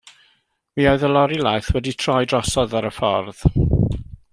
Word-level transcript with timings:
Mi 0.79 0.87
oedd 0.91 1.05
y 1.09 1.11
lori 1.11 1.37
laeth 1.49 1.69
wedi 1.75 1.95
troi 2.05 2.19
drosodd 2.33 2.77
ar 2.81 2.91
y 2.93 2.95
ffordd. 2.97 3.49